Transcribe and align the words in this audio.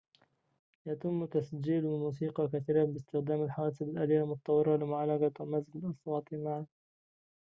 يتم 0.85 1.25
تسجيل 1.25 1.85
الموسيقى 1.85 2.47
كثيراً 2.53 2.83
باستخدام 2.85 3.43
الحواسب 3.43 3.89
الآليّة 3.89 4.23
المتطوّرة 4.23 4.77
لمعالجة 4.77 5.31
ومزج 5.39 5.75
الأصوات 5.75 6.33
معاً 6.33 6.65